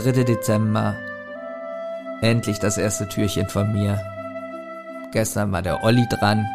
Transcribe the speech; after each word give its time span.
3. 0.00 0.24
Dezember. 0.24 0.96
Endlich 2.22 2.58
das 2.58 2.78
erste 2.78 3.06
Türchen 3.08 3.48
von 3.48 3.70
mir. 3.72 4.00
Gestern 5.12 5.52
war 5.52 5.62
der 5.62 5.84
Olli 5.84 6.06
dran. 6.08 6.46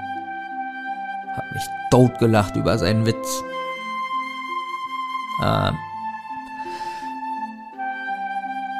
Hab 1.35 1.43
mich 1.53 1.63
totgelacht 1.91 2.55
über 2.55 2.77
seinen 2.77 3.05
Witz. 3.05 3.43
Ähm. 5.43 5.77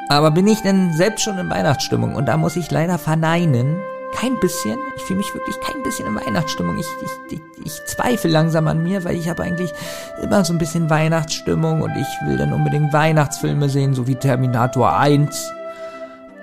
Aber 0.09 0.31
bin 0.31 0.47
ich 0.47 0.61
denn 0.61 0.93
selbst 0.93 1.23
schon 1.23 1.37
in 1.37 1.49
Weihnachtsstimmung? 1.49 2.15
Und 2.15 2.25
da 2.25 2.37
muss 2.37 2.55
ich 2.55 2.71
leider 2.71 2.97
verneinen. 2.97 3.81
Kein 4.25 4.39
bisschen. 4.39 4.79
Ich 4.95 5.03
fühle 5.03 5.17
mich 5.17 5.31
wirklich 5.35 5.55
kein 5.61 5.83
bisschen 5.83 6.07
in 6.07 6.15
Weihnachtsstimmung. 6.15 6.79
Ich, 6.79 6.87
ich, 7.03 7.37
ich, 7.37 7.41
ich 7.63 7.85
zweifle 7.85 8.31
langsam 8.31 8.67
an 8.67 8.81
mir, 8.81 9.03
weil 9.03 9.15
ich 9.17 9.29
habe 9.29 9.43
eigentlich 9.43 9.71
immer 10.19 10.43
so 10.43 10.51
ein 10.51 10.57
bisschen 10.57 10.89
Weihnachtsstimmung 10.89 11.83
und 11.83 11.91
ich 11.91 12.07
will 12.27 12.35
dann 12.35 12.51
unbedingt 12.51 12.91
Weihnachtsfilme 12.91 13.69
sehen, 13.69 13.93
so 13.93 14.07
wie 14.07 14.15
Terminator 14.15 14.97
1. 14.97 15.51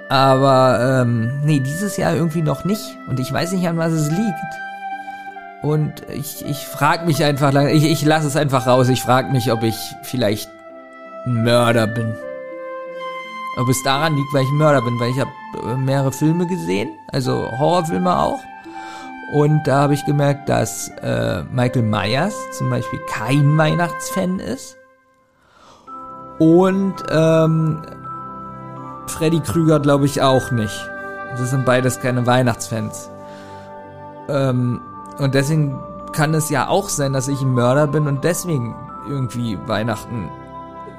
Aber 0.09 1.03
ähm, 1.03 1.41
nee, 1.45 1.59
dieses 1.59 1.97
Jahr 1.97 2.15
irgendwie 2.15 2.43
noch 2.43 2.65
nicht. 2.65 2.97
Und 3.09 3.19
ich 3.19 3.33
weiß 3.33 3.51
nicht, 3.51 3.67
an 3.67 3.79
was 3.79 3.93
es 3.93 4.11
liegt. 4.11 4.55
Und 5.63 6.09
ich, 6.09 6.47
ich 6.47 6.65
frage 6.65 7.05
mich 7.05 7.25
einfach, 7.25 7.53
ich, 7.67 7.85
ich 7.85 8.05
lasse 8.05 8.29
es 8.29 8.37
einfach 8.37 8.69
raus. 8.69 8.91
Ich 8.91 9.03
frage 9.03 9.33
mich, 9.33 9.51
ob 9.51 9.65
ich 9.65 9.77
vielleicht 10.05 10.49
ein 11.27 11.43
Mörder 11.43 11.89
bin. 11.89 12.15
Ob 13.57 13.69
es 13.69 13.83
daran 13.83 14.17
liegt, 14.17 14.33
weil 14.33 14.45
ich 14.45 14.51
ein 14.51 14.57
Mörder 14.57 14.83
bin, 14.83 14.99
weil 14.99 15.11
ich 15.11 15.21
habe 15.21 15.31
äh, 15.63 15.77
mehrere 15.77 16.13
Filme 16.13 16.47
gesehen, 16.47 16.91
also 17.13 17.51
Horrorfilme 17.59 18.19
auch. 18.19 18.41
Und 19.33 19.67
da 19.67 19.83
habe 19.83 19.95
ich 19.95 20.05
gemerkt, 20.05 20.49
dass 20.49 20.89
äh, 21.03 21.43
Michael 21.45 21.83
Myers 21.83 22.35
zum 22.53 22.71
Beispiel 22.71 23.01
kein 23.09 23.57
Weihnachtsfan 23.57 24.39
ist. 24.39 24.77
Und 26.39 26.95
ähm, 27.11 27.83
Freddy 29.07 29.41
Krüger 29.41 29.81
glaube 29.81 30.07
ich 30.07 30.21
auch 30.23 30.51
nicht. 30.51 30.89
Das 31.39 31.51
sind 31.51 31.65
beides 31.65 32.01
keine 32.01 32.27
Weihnachtsfans. 32.27 33.11
Ähm, 34.29 34.81
und 35.19 35.35
deswegen 35.35 35.79
kann 36.13 36.35
es 36.35 36.51
ja 36.51 36.69
auch 36.69 36.89
sein, 36.89 37.13
dass 37.13 37.29
ich 37.29 37.41
ein 37.41 37.53
Mörder 37.53 37.87
bin 37.87 38.07
und 38.07 38.25
deswegen 38.25 38.75
irgendwie 39.09 39.59
Weihnachten 39.67 40.29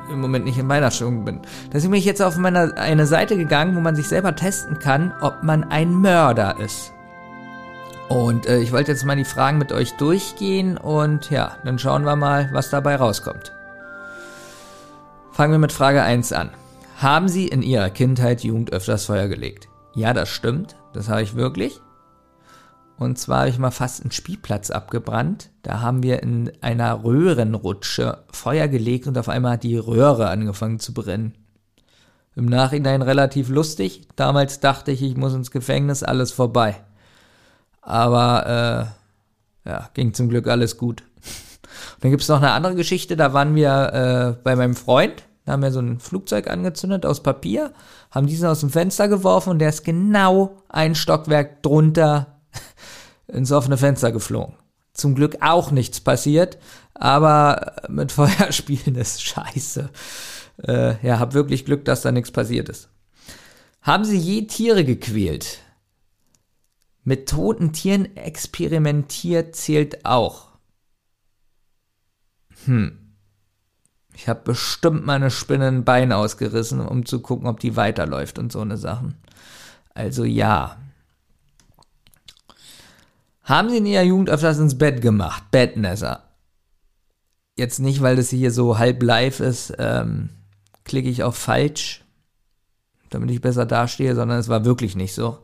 im 0.09 0.21
Moment 0.21 0.45
nicht 0.45 0.57
in 0.57 0.69
Weihnachtsstimmung 0.69 1.25
bin. 1.25 1.41
Deswegen 1.71 1.91
bin 1.91 1.99
ich 1.99 2.05
jetzt 2.05 2.21
auf 2.21 2.37
meiner, 2.37 2.77
eine 2.77 3.05
Seite 3.05 3.37
gegangen, 3.37 3.75
wo 3.75 3.79
man 3.79 3.95
sich 3.95 4.07
selber 4.07 4.35
testen 4.35 4.79
kann, 4.79 5.13
ob 5.21 5.43
man 5.43 5.63
ein 5.65 5.93
Mörder 5.93 6.59
ist. 6.59 6.93
Und 8.09 8.45
äh, 8.45 8.59
ich 8.59 8.71
wollte 8.71 8.91
jetzt 8.91 9.05
mal 9.05 9.15
die 9.15 9.25
Fragen 9.25 9.57
mit 9.57 9.71
euch 9.71 9.93
durchgehen 9.93 10.77
und 10.77 11.29
ja, 11.29 11.57
dann 11.63 11.79
schauen 11.79 12.03
wir 12.03 12.15
mal, 12.15 12.49
was 12.51 12.69
dabei 12.69 12.95
rauskommt. 12.95 13.53
Fangen 15.31 15.53
wir 15.53 15.59
mit 15.59 15.71
Frage 15.71 16.03
1 16.03 16.31
an. 16.33 16.51
Haben 16.97 17.27
Sie 17.27 17.47
in 17.47 17.63
Ihrer 17.63 17.89
Kindheit, 17.89 18.43
Jugend 18.43 18.71
öfters 18.71 19.05
Feuer 19.05 19.27
gelegt? 19.27 19.67
Ja, 19.93 20.13
das 20.13 20.29
stimmt. 20.29 20.75
Das 20.93 21.09
habe 21.09 21.23
ich 21.23 21.35
wirklich. 21.35 21.81
Und 22.97 23.17
zwar 23.17 23.39
habe 23.39 23.49
ich 23.49 23.57
mal 23.57 23.71
fast 23.71 24.01
einen 24.01 24.11
Spielplatz 24.11 24.69
abgebrannt. 24.69 25.49
Da 25.61 25.81
haben 25.81 26.03
wir 26.03 26.21
in 26.21 26.51
einer 26.61 27.03
Röhrenrutsche 27.03 28.23
Feuer 28.31 28.67
gelegt 28.67 29.07
und 29.07 29.17
auf 29.17 29.29
einmal 29.29 29.53
hat 29.53 29.63
die 29.63 29.77
Röhre 29.77 30.29
angefangen 30.29 30.79
zu 30.79 30.93
brennen. 30.93 31.33
Im 32.35 32.45
Nachhinein 32.45 33.01
relativ 33.01 33.49
lustig. 33.49 34.07
Damals 34.15 34.59
dachte 34.59 34.91
ich, 34.91 35.01
ich 35.01 35.17
muss 35.17 35.33
ins 35.33 35.51
Gefängnis, 35.51 36.03
alles 36.03 36.31
vorbei. 36.31 36.83
Aber 37.81 38.93
äh, 39.65 39.69
ja, 39.69 39.89
ging 39.93 40.13
zum 40.13 40.29
Glück 40.29 40.47
alles 40.47 40.77
gut. 40.77 41.03
Und 41.15 42.01
dann 42.01 42.11
gibt 42.11 42.23
es 42.23 42.29
noch 42.29 42.37
eine 42.37 42.51
andere 42.51 42.75
Geschichte, 42.75 43.15
da 43.15 43.33
waren 43.33 43.55
wir 43.55 44.37
äh, 44.37 44.43
bei 44.43 44.55
meinem 44.55 44.75
Freund, 44.75 45.23
da 45.45 45.53
haben 45.53 45.61
wir 45.61 45.71
so 45.71 45.79
ein 45.79 45.99
Flugzeug 45.99 46.49
angezündet 46.49 47.05
aus 47.05 47.21
Papier, 47.21 47.73
haben 48.11 48.27
diesen 48.27 48.47
aus 48.47 48.61
dem 48.61 48.69
Fenster 48.69 49.07
geworfen 49.07 49.49
und 49.49 49.59
der 49.59 49.69
ist 49.69 49.83
genau 49.83 50.57
ein 50.69 50.95
Stockwerk 50.95 51.61
drunter 51.61 52.32
ins 53.33 53.51
offene 53.51 53.77
Fenster 53.77 54.11
geflogen. 54.11 54.55
Zum 54.93 55.15
Glück 55.15 55.37
auch 55.41 55.71
nichts 55.71 55.99
passiert, 55.99 56.57
aber 56.93 57.75
mit 57.89 58.11
Feuerspielen 58.13 58.95
ist 58.95 59.23
scheiße. 59.23 59.89
Äh, 60.67 61.05
ja, 61.05 61.19
hab 61.19 61.33
wirklich 61.33 61.65
Glück, 61.65 61.85
dass 61.85 62.01
da 62.01 62.11
nichts 62.11 62.31
passiert 62.31 62.69
ist. 62.69 62.89
Haben 63.81 64.05
Sie 64.05 64.17
je 64.17 64.43
Tiere 64.43 64.85
gequält? 64.85 65.59
Mit 67.03 67.27
toten 67.27 67.73
Tieren 67.73 68.15
experimentiert 68.15 69.55
zählt 69.55 70.05
auch. 70.05 70.49
Hm. 72.65 72.99
Ich 74.15 74.29
habe 74.29 74.41
bestimmt 74.43 75.05
meine 75.05 75.31
Spinne 75.31 75.67
ein 75.67 75.83
Bein 75.83 76.11
ausgerissen, 76.11 76.79
um 76.79 77.05
zu 77.05 77.19
gucken, 77.19 77.47
ob 77.47 77.59
die 77.59 77.75
weiterläuft 77.75 78.37
und 78.37 78.51
so 78.51 78.61
eine 78.61 78.77
Sachen. 78.77 79.15
Also 79.93 80.23
ja, 80.23 80.77
haben 83.43 83.69
Sie 83.69 83.77
in 83.77 83.85
Ihrer 83.85 84.03
Jugend 84.03 84.29
öfters 84.29 84.59
ins 84.59 84.77
Bett 84.77 85.01
gemacht? 85.01 85.43
Bettnässer. 85.51 86.23
Jetzt 87.55 87.79
nicht, 87.79 88.01
weil 88.01 88.15
das 88.15 88.29
hier 88.29 88.51
so 88.51 88.77
halb 88.77 89.03
live 89.03 89.39
ist, 89.39 89.73
ähm, 89.77 90.29
klicke 90.85 91.09
ich 91.09 91.23
auf 91.23 91.35
falsch, 91.35 92.03
damit 93.09 93.29
ich 93.29 93.41
besser 93.41 93.65
dastehe, 93.65 94.15
sondern 94.15 94.39
es 94.39 94.49
war 94.49 94.65
wirklich 94.65 94.95
nicht 94.95 95.13
so. 95.13 95.39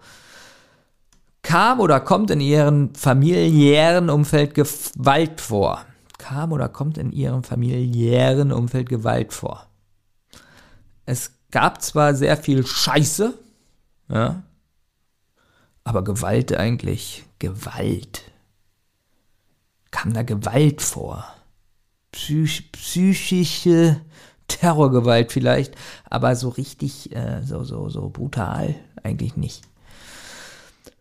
Kam 1.41 1.79
oder 1.79 1.99
kommt 1.99 2.31
in 2.31 2.41
Ihrem 2.41 2.93
familiären 2.95 4.09
Umfeld 4.09 4.53
Gewalt 4.53 5.39
vor? 5.39 5.85
Kam 6.17 6.51
oder 6.51 6.67
kommt 6.67 6.97
in 6.97 7.11
Ihrem 7.11 7.43
familiären 7.43 8.51
Umfeld 8.51 8.89
Gewalt 8.89 9.33
vor? 9.33 9.67
Es 11.05 11.31
gab 11.51 11.81
zwar 11.81 12.13
sehr 12.13 12.37
viel 12.37 12.65
Scheiße, 12.65 13.33
ja, 14.09 14.43
aber 15.83 16.03
Gewalt 16.03 16.55
eigentlich, 16.55 17.25
Gewalt. 17.39 18.31
Kam 19.91 20.13
da 20.13 20.23
Gewalt 20.23 20.81
vor? 20.81 21.25
Psych 22.11 22.71
psychische 22.71 24.01
Terrorgewalt 24.47 25.31
vielleicht, 25.31 25.75
aber 26.09 26.35
so 26.35 26.49
richtig, 26.49 27.15
äh, 27.15 27.41
so, 27.43 27.63
so, 27.63 27.89
so 27.89 28.09
brutal 28.09 28.75
eigentlich 29.03 29.37
nicht. 29.37 29.63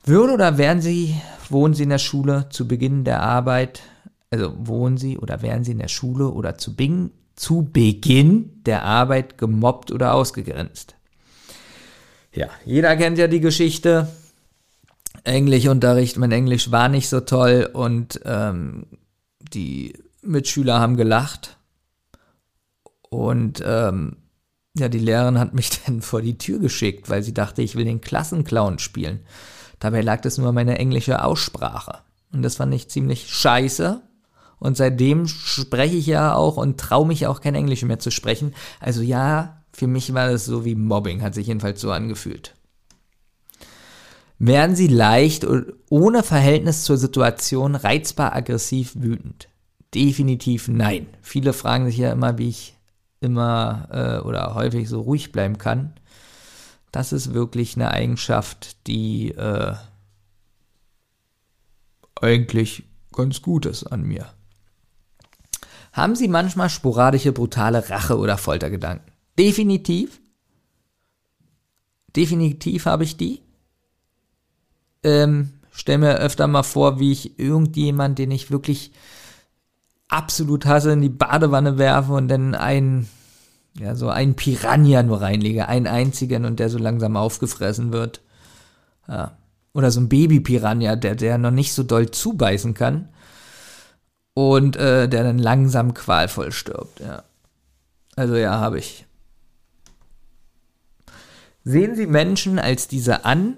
Würden 0.04 0.32
oder 0.32 0.59
wären 0.59 0.81
Sie, 0.81 1.15
wohnen 1.48 1.75
Sie 1.75 1.82
in 1.82 1.88
der 1.88 1.98
Schule 1.98 2.47
zu 2.50 2.69
Beginn 2.69 3.04
der 3.04 3.22
Arbeit, 3.22 3.82
also 4.31 4.54
wohnen 4.59 4.97
Sie 4.97 5.19
oder 5.19 5.43
wären 5.43 5.65
Sie 5.65 5.72
in 5.72 5.78
der 5.78 5.88
Schule 5.88 6.28
oder 6.28 6.56
zu, 6.56 6.77
Bing, 6.77 7.10
zu 7.34 7.69
Beginn 7.71 8.62
der 8.65 8.84
Arbeit 8.84 9.38
gemobbt 9.38 9.91
oder 9.91 10.15
ausgegrenzt? 10.15 10.94
Ja, 12.32 12.48
jeder 12.65 12.97
kennt 12.97 13.19
ja 13.19 13.27
die 13.27 13.41
Geschichte. 13.41 14.09
Englischunterricht. 15.28 16.16
Mein 16.19 16.33
Englisch 16.33 16.71
war 16.71 16.89
nicht 16.89 17.09
so 17.09 17.21
toll 17.21 17.71
und 17.72 18.21
ähm, 18.25 18.87
die 19.53 19.94
Mitschüler 20.22 20.81
haben 20.81 20.97
gelacht. 20.97 21.56
Und 23.11 23.62
ähm, 23.65 24.16
ja, 24.77 24.89
die 24.89 24.99
Lehrerin 24.99 25.39
hat 25.39 25.55
mich 25.55 25.71
dann 25.87 26.03
vor 26.03 26.22
die 26.22 26.39
Tür 26.39 26.59
geschickt, 26.59 27.09
weil 27.09 27.22
sie 27.22 27.34
dachte, 27.34 27.62
ich 27.62 27.77
will 27.77 27.84
den 27.84 28.00
Klassenclown 28.00 28.78
spielen. 28.78 29.21
Dabei 29.78 30.00
lag 30.00 30.21
das 30.21 30.39
nur 30.39 30.53
meine 30.53 30.78
englische 30.78 31.22
Aussprache. 31.22 32.00
Und 32.33 32.43
das 32.43 32.56
fand 32.56 32.75
ich 32.75 32.89
ziemlich 32.89 33.28
scheiße. 33.28 34.03
Und 34.59 34.77
seitdem 34.77 35.28
spreche 35.28 35.97
ich 35.97 36.06
ja 36.06 36.34
auch 36.34 36.56
und 36.56 36.81
traue 36.81 37.06
mich 37.06 37.27
auch 37.28 37.41
kein 37.41 37.55
Englisch 37.55 37.83
mehr 37.84 38.00
zu 38.00 38.10
sprechen. 38.10 38.55
Also 38.81 39.03
ja, 39.03 39.62
für 39.72 39.87
mich 39.87 40.12
war 40.15 40.28
das 40.28 40.45
so 40.45 40.65
wie 40.65 40.75
Mobbing, 40.75 41.22
hat 41.22 41.34
sich 41.34 41.47
jedenfalls 41.47 41.81
so 41.81 41.93
angefühlt. 41.93 42.55
Werden 44.38 44.76
sie 44.76 44.86
leicht 44.86 45.45
und 45.45 45.72
ohne 45.91 46.22
Verhältnis 46.22 46.84
zur 46.84 46.97
Situation 46.97 47.74
reizbar, 47.74 48.34
aggressiv, 48.36 48.92
wütend? 48.95 49.48
Definitiv 49.95 50.68
nein. 50.68 51.09
Viele 51.22 51.53
fragen 51.53 51.86
sich 51.86 51.97
ja 51.97 52.13
immer, 52.13 52.39
wie 52.39 52.51
ich 52.51 52.77
immer 53.21 53.89
äh, 53.91 54.27
oder 54.27 54.54
häufig 54.54 54.89
so 54.89 55.01
ruhig 55.01 55.33
bleiben 55.33 55.59
kann. 55.59 55.95
Das 56.92 57.13
ist 57.13 57.34
wirklich 57.34 57.74
eine 57.74 57.91
Eigenschaft, 57.91 58.86
die 58.86 59.33
äh, 59.33 59.74
eigentlich 62.21 62.84
ganz 63.13 63.42
gut 63.42 63.66
ist 63.66 63.84
an 63.84 64.03
mir. 64.03 64.27
Haben 65.92 66.15
Sie 66.15 66.28
manchmal 66.28 66.71
sporadische, 66.71 67.33
brutale 67.33 67.91
Rache- 67.91 68.18
oder 68.18 68.39
Foltergedanken? 68.39 69.10
Definitiv. 69.36 70.21
Definitiv 72.15 72.86
habe 72.86 73.04
ich 73.04 73.16
die 73.16 73.42
ähm, 75.03 75.53
stelle 75.72 75.98
mir 75.98 76.16
öfter 76.16 76.47
mal 76.47 76.62
vor, 76.62 76.98
wie 76.98 77.12
ich 77.12 77.39
irgendjemand, 77.39 78.18
den 78.18 78.30
ich 78.30 78.50
wirklich 78.50 78.92
absolut 80.09 80.66
hasse, 80.66 80.92
in 80.92 81.00
die 81.00 81.09
Badewanne 81.09 81.78
werfe 81.78 82.12
und 82.15 82.28
dann 82.28 82.54
einen, 82.54 83.09
ja, 83.78 83.95
so 83.95 84.09
einen 84.09 84.34
Piranha 84.34 85.03
nur 85.03 85.21
reinlege, 85.21 85.68
einen 85.68 85.86
einzigen 85.86 86.45
und 86.45 86.59
der 86.59 86.71
so 86.71 86.78
langsam 86.78 87.16
aufgefressen 87.16 87.92
wird. 87.92 88.22
Ja. 89.06 89.36
Oder 89.72 89.91
so 89.91 90.00
ein 90.00 90.09
Baby-Piranha, 90.09 90.97
der, 90.97 91.15
der 91.15 91.39
noch 91.39 91.51
nicht 91.51 91.72
so 91.72 91.83
doll 91.83 92.10
zubeißen 92.10 92.74
kann. 92.74 93.10
Und 94.34 94.77
äh, 94.77 95.09
der 95.09 95.24
dann 95.24 95.39
langsam 95.39 95.94
qualvoll 95.94 96.53
stirbt, 96.53 97.01
ja. 97.01 97.24
Also 98.15 98.36
ja, 98.36 98.59
habe 98.59 98.78
ich. 98.78 99.04
Sehen 101.65 101.97
Sie 101.97 102.06
Menschen 102.06 102.59
als 102.59 102.89
diese 102.89 103.24
an 103.24 103.56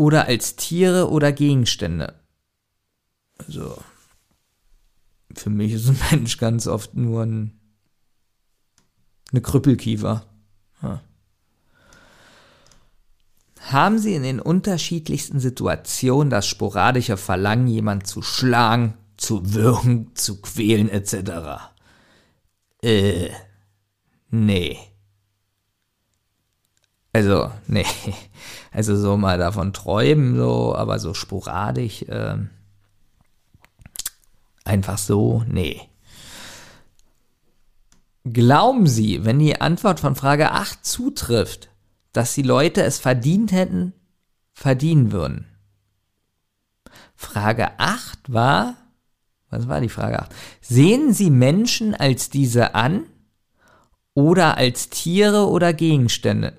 oder 0.00 0.28
als 0.28 0.56
Tiere 0.56 1.10
oder 1.10 1.30
Gegenstände? 1.30 2.14
Also, 3.36 3.76
für 5.34 5.50
mich 5.50 5.72
ist 5.72 5.90
ein 5.90 5.98
Mensch 6.10 6.38
ganz 6.38 6.66
oft 6.66 6.94
nur 6.94 7.22
ein, 7.22 7.60
eine 9.30 9.42
Krüppelkiefer. 9.42 10.24
Ja. 10.82 11.02
Haben 13.60 13.98
Sie 13.98 14.14
in 14.14 14.22
den 14.22 14.40
unterschiedlichsten 14.40 15.38
Situationen 15.38 16.30
das 16.30 16.46
sporadische 16.46 17.18
Verlangen, 17.18 17.66
jemand 17.66 18.06
zu 18.06 18.22
schlagen, 18.22 18.94
zu 19.18 19.52
würgen, 19.52 20.12
zu 20.14 20.40
quälen 20.40 20.88
etc.? 20.88 21.74
Äh, 22.82 23.28
nee. 24.30 24.78
Also, 27.12 27.50
nee. 27.66 27.86
Also 28.72 28.96
so 28.96 29.16
mal 29.16 29.38
davon 29.38 29.72
träumen, 29.72 30.36
so, 30.36 30.74
aber 30.74 30.98
so 30.98 31.14
sporadisch, 31.14 32.02
äh, 32.02 32.36
einfach 34.64 34.98
so, 34.98 35.44
nee. 35.48 35.80
Glauben 38.24 38.86
Sie, 38.86 39.24
wenn 39.24 39.38
die 39.38 39.60
Antwort 39.60 39.98
von 39.98 40.14
Frage 40.14 40.52
8 40.52 40.84
zutrifft, 40.84 41.70
dass 42.12 42.34
die 42.34 42.42
Leute 42.42 42.82
es 42.82 42.98
verdient 42.98 43.50
hätten, 43.50 43.92
verdienen 44.52 45.10
würden? 45.10 45.46
Frage 47.16 47.78
8 47.78 48.32
war, 48.32 48.76
was 49.48 49.68
war 49.68 49.80
die 49.80 49.88
Frage 49.88 50.20
8? 50.20 50.34
Sehen 50.60 51.12
Sie 51.12 51.30
Menschen 51.30 51.94
als 51.94 52.30
diese 52.30 52.74
an 52.74 53.04
oder 54.14 54.56
als 54.56 54.90
Tiere 54.90 55.48
oder 55.48 55.72
Gegenstände? 55.72 56.52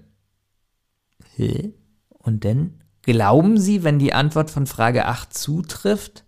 Und 2.10 2.44
denn 2.44 2.80
glauben 3.02 3.60
Sie, 3.60 3.84
wenn 3.84 4.00
die 4.00 4.14
Antwort 4.14 4.52
von 4.52 4.68
Frage 4.68 5.06
8 5.06 5.34
zutrifft, 5.34 6.26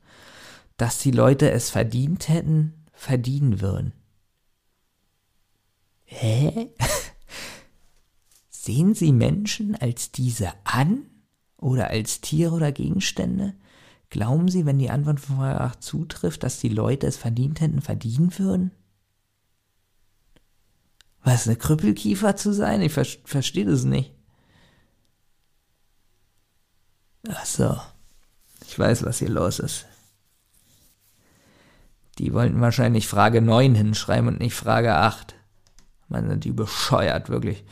dass 0.77 0.99
die 0.99 1.11
Leute 1.11 1.51
es 1.51 1.69
verdient 1.69 2.29
hätten, 2.29 2.85
verdienen 2.93 3.61
würden? 3.61 3.93
Hä? 6.05 6.69
Sehen 8.49 8.93
Sie 8.95 9.11
Menschen 9.11 9.75
als 9.75 10.11
diese 10.11 10.53
an 10.63 11.05
oder 11.57 11.89
als 11.89 12.21
Tiere 12.21 12.53
oder 12.53 12.71
Gegenstände? 12.71 13.55
Glauben 14.09 14.47
Sie, 14.47 14.65
wenn 14.65 14.79
die 14.79 14.89
Antwort 14.89 15.19
von 15.19 15.37
Frage 15.37 15.61
8 15.61 15.83
zutrifft, 15.83 16.43
dass 16.43 16.59
die 16.59 16.69
Leute 16.69 17.07
es 17.07 17.17
verdient 17.17 17.61
hätten, 17.61 17.81
verdienen 17.81 18.37
würden? 18.37 18.71
Was, 21.23 21.47
eine 21.47 21.55
Krüppelkiefer 21.55 22.35
zu 22.35 22.53
sein? 22.53 22.81
Ich 22.81 22.91
ver 22.91 23.05
verstehe 23.25 23.65
das 23.65 23.85
nicht. 23.85 24.13
Ach 27.29 27.45
so. 27.45 27.77
Ich 28.67 28.77
weiß, 28.77 29.05
was 29.05 29.19
hier 29.19 29.29
los 29.29 29.59
ist. 29.59 29.85
Die 32.17 32.33
wollten 32.33 32.61
wahrscheinlich 32.61 33.07
Frage 33.07 33.41
9 33.41 33.75
hinschreiben 33.75 34.27
und 34.27 34.39
nicht 34.39 34.55
Frage 34.55 34.95
8. 34.95 35.35
Man 36.09 36.27
sind 36.27 36.43
die 36.43 36.51
bescheuert, 36.51 37.29
wirklich. 37.29 37.63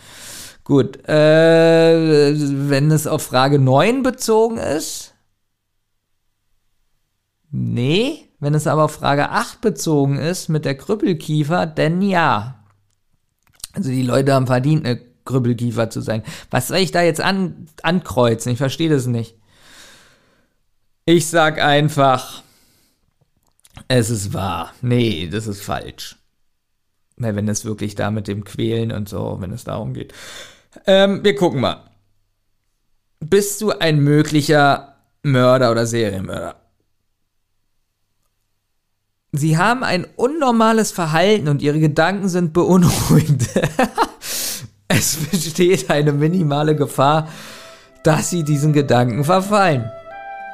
Gut, 0.63 1.07
äh, 1.07 2.33
wenn 2.69 2.91
es 2.91 3.07
auf 3.07 3.23
Frage 3.23 3.59
9 3.59 4.03
bezogen 4.03 4.57
ist. 4.57 5.13
Nee, 7.51 8.29
wenn 8.39 8.53
es 8.55 8.67
aber 8.67 8.85
auf 8.85 8.93
Frage 8.93 9.29
8 9.29 9.61
bezogen 9.61 10.17
ist 10.17 10.49
mit 10.49 10.65
der 10.65 10.75
Krüppelkiefer, 10.75 11.65
denn 11.65 12.01
ja. 12.01 12.63
Also 13.73 13.89
die 13.89 14.01
Leute 14.01 14.33
haben 14.33 14.47
verdient, 14.47 14.85
eine 14.85 15.01
Krüppelkiefer 15.25 15.89
zu 15.89 16.01
sein. 16.01 16.23
Was 16.49 16.69
soll 16.69 16.77
ich 16.77 16.91
da 16.91 17.01
jetzt 17.01 17.21
an, 17.21 17.67
ankreuzen? 17.83 18.51
Ich 18.51 18.57
verstehe 18.57 18.89
das 18.89 19.05
nicht. 19.05 19.40
Ich 21.05 21.27
sag 21.27 21.59
einfach, 21.59 22.43
es 23.87 24.09
ist 24.09 24.33
wahr. 24.33 24.73
Nee, 24.81 25.29
das 25.31 25.47
ist 25.47 25.63
falsch. 25.63 26.15
Wenn 27.17 27.47
es 27.47 27.65
wirklich 27.65 27.95
da 27.95 28.11
mit 28.11 28.27
dem 28.27 28.43
Quälen 28.43 28.91
und 28.91 29.09
so, 29.09 29.37
wenn 29.39 29.51
es 29.51 29.63
darum 29.63 29.93
geht. 29.93 30.13
Ähm, 30.85 31.23
wir 31.23 31.35
gucken 31.35 31.61
mal. 31.61 31.89
Bist 33.19 33.61
du 33.61 33.71
ein 33.71 33.99
möglicher 33.99 34.95
Mörder 35.21 35.71
oder 35.71 35.85
Serienmörder? 35.85 36.55
Sie 39.31 39.57
haben 39.57 39.83
ein 39.83 40.05
unnormales 40.15 40.91
Verhalten 40.91 41.47
und 41.47 41.61
ihre 41.61 41.79
Gedanken 41.79 42.27
sind 42.27 42.53
beunruhigend. 42.53 43.47
es 44.87 45.17
besteht 45.17 45.89
eine 45.89 46.11
minimale 46.11 46.75
Gefahr, 46.75 47.29
dass 48.03 48.29
sie 48.29 48.43
diesen 48.43 48.73
Gedanken 48.73 49.23
verfallen. 49.23 49.89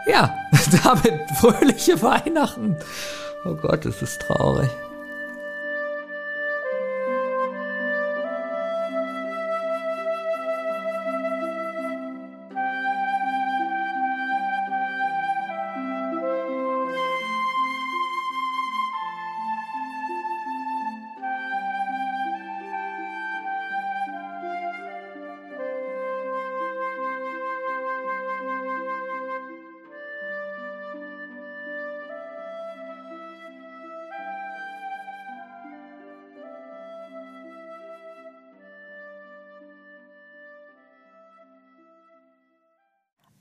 Ja, 0.07 0.36
damit 0.83 1.19
fröhliche 1.39 2.01
Weihnachten. 2.01 2.77
Oh 3.45 3.56
Gott, 3.56 3.86
es 3.86 4.01
ist 4.01 4.21
traurig. 4.21 4.69